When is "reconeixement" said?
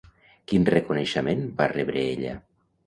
0.71-1.47